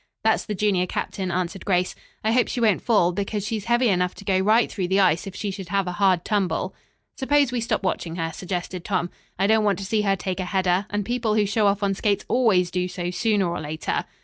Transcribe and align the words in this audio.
"That's 0.23 0.45
the 0.45 0.55
junior 0.55 0.87
captain," 0.87 1.29
answered 1.29 1.63
Grace. 1.63 1.93
"I 2.23 2.31
hope 2.31 2.47
she 2.47 2.59
won't 2.59 2.81
fall, 2.81 3.11
because 3.11 3.45
she's 3.45 3.65
heavy 3.65 3.87
enough 3.89 4.15
to 4.15 4.25
go 4.25 4.39
right 4.39 4.71
through 4.71 4.87
the 4.87 4.99
ice 4.99 5.27
if 5.27 5.35
she 5.35 5.51
should 5.51 5.69
have 5.69 5.85
a 5.85 5.91
hard 5.91 6.25
tumble." 6.25 6.73
"Suppose 7.15 7.51
we 7.51 7.61
stop 7.61 7.83
watching 7.83 8.15
her," 8.15 8.31
suggested 8.33 8.83
Tom. 8.83 9.11
"I 9.37 9.45
don't 9.45 9.63
want 9.63 9.77
to 9.77 9.85
see 9.85 10.01
her 10.01 10.15
take 10.15 10.39
a 10.39 10.45
header, 10.45 10.87
and 10.89 11.05
people 11.05 11.35
who 11.35 11.45
show 11.45 11.67
off 11.67 11.83
on 11.83 11.93
skates 11.93 12.25
always 12.27 12.71
do 12.71 12.87
so, 12.87 13.11
sooner 13.11 13.47
or 13.47 13.59
later." 13.61 14.05